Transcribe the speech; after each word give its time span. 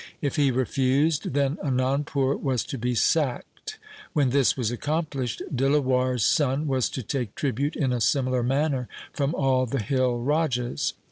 If 0.19 0.35
he 0.35 0.49
refused, 0.49 1.35
then 1.35 1.59
Anandpur 1.63 2.35
was 2.41 2.63
to 2.63 2.79
be 2.79 2.95
sacked. 2.95 3.77
When 4.13 4.31
this 4.31 4.57
was 4.57 4.71
accomplished, 4.71 5.43
Dilawar' 5.55 6.15
s 6.15 6.25
son 6.25 6.65
was 6.65 6.89
to 6.89 7.03
take 7.03 7.35
tribute 7.35 7.75
in 7.75 7.93
a 7.93 8.01
similar 8.01 8.41
manner 8.41 8.87
from 9.13 9.35
all 9.35 9.67
the 9.67 9.77
hill 9.79 10.17
rajas. 10.17 10.93